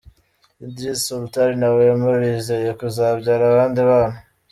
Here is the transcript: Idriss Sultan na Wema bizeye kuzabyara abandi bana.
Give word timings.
Idriss 0.65 1.01
Sultan 1.07 1.51
na 1.59 1.67
Wema 1.75 2.11
bizeye 2.21 2.71
kuzabyara 2.79 3.43
abandi 3.51 3.79
bana. 3.89 4.17